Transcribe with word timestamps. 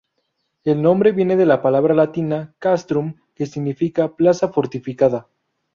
El 0.63 0.81
nombre 0.81 1.11
viene 1.11 1.35
de 1.35 1.45
la 1.45 1.61
palabra 1.61 1.93
latina 1.93 2.55
"castrum", 2.57 3.17
que 3.35 3.45
significa 3.45 4.15
"plaza 4.15 4.47
fortificada". 4.51 5.27